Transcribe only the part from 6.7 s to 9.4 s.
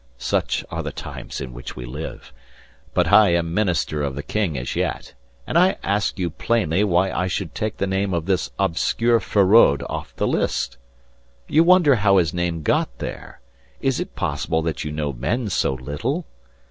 why I should take the name of this obscure